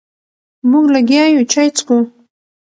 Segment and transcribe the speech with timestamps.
[0.69, 1.97] مونږ لګیا یو چای څکو.